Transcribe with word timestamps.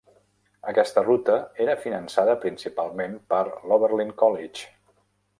Aquesta 0.69 1.01
ruta 1.07 1.35
era 1.65 1.75
finançada 1.83 2.35
principalment 2.45 3.13
per 3.33 3.43
l'Oberlin 3.73 4.15
College. 4.23 4.65